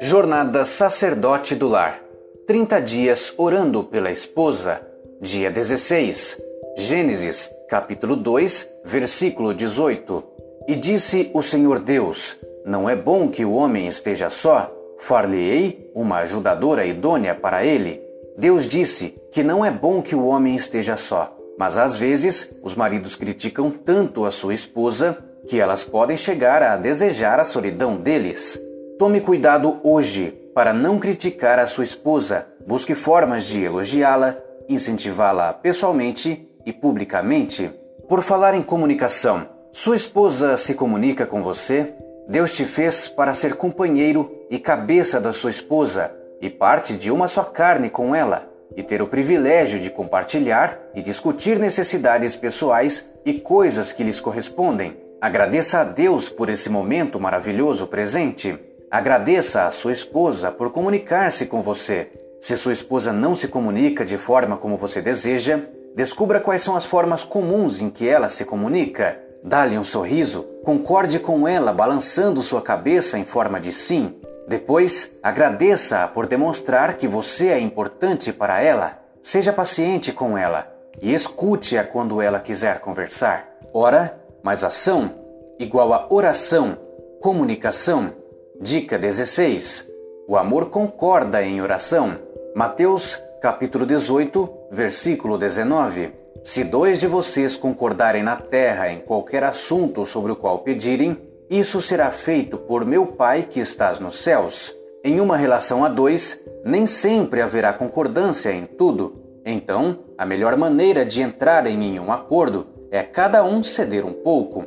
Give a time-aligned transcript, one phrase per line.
[0.00, 2.02] Jornada Sacerdote do Lar
[2.46, 4.80] 30 dias orando pela esposa.
[5.20, 6.40] Dia 16.
[6.76, 10.24] Gênesis, capítulo 2, versículo 18.
[10.66, 16.18] E disse o Senhor Deus: Não é bom que o homem esteja só, far-lhe-ei uma
[16.18, 18.00] ajudadora idônea para ele.
[18.38, 22.74] Deus disse que não é bom que o homem esteja só, mas às vezes os
[22.74, 28.60] maridos criticam tanto a sua esposa que elas podem chegar a desejar a solidão deles.
[28.98, 32.46] Tome cuidado hoje para não criticar a sua esposa.
[32.66, 34.36] Busque formas de elogiá-la,
[34.68, 37.70] incentivá-la pessoalmente e publicamente.
[38.06, 41.94] Por falar em comunicação, sua esposa se comunica com você?
[42.28, 46.12] Deus te fez para ser companheiro e cabeça da sua esposa
[46.42, 51.00] e parte de uma só carne com ela e ter o privilégio de compartilhar e
[51.00, 55.07] discutir necessidades pessoais e coisas que lhes correspondem.
[55.20, 58.56] Agradeça a Deus por esse momento maravilhoso presente.
[58.88, 62.12] Agradeça à sua esposa por comunicar-se com você.
[62.40, 65.58] Se sua esposa não se comunica de forma como você deseja,
[65.96, 69.20] descubra quais são as formas comuns em que ela se comunica.
[69.42, 74.14] Dá-lhe um sorriso, concorde com ela balançando sua cabeça em forma de sim.
[74.46, 79.02] Depois, agradeça-a por demonstrar que você é importante para ela.
[79.20, 80.72] Seja paciente com ela
[81.02, 83.48] e escute-a quando ela quiser conversar.
[83.74, 85.10] Ora mais ação
[85.58, 86.76] igual a oração,
[87.20, 88.12] comunicação
[88.60, 89.86] Dica 16.
[90.26, 92.18] O amor concorda em oração.
[92.56, 96.12] Mateus capítulo 18, versículo 19.
[96.42, 101.16] Se dois de vocês concordarem na terra em qualquer assunto sobre o qual pedirem,
[101.48, 104.74] isso será feito por meu Pai que estás nos céus.
[105.04, 109.22] Em uma relação a dois, nem sempre haverá concordância em tudo.
[109.46, 114.64] Então, a melhor maneira de entrar em um acordo é cada um ceder um pouco.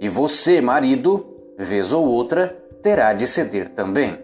[0.00, 4.18] E você, marido, vez ou outra, terá de ceder também.